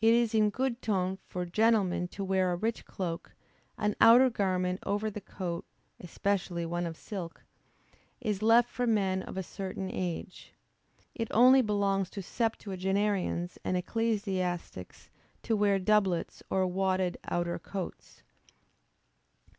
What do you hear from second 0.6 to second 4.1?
ton for gentlemen to wear a rich cloak; an